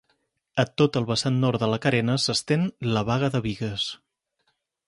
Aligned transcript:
A 0.63 0.63
tot 0.81 0.97
el 1.01 1.05
vessant 1.11 1.37
nord 1.43 1.63
de 1.65 1.69
la 1.73 1.79
carena 1.85 2.17
s'estén 2.25 2.67
la 2.97 3.07
Baga 3.11 3.33
de 3.37 3.47
Bigues. 3.49 3.89